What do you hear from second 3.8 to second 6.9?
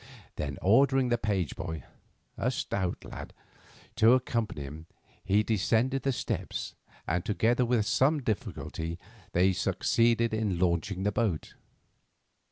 to accompany him, he descended the steps,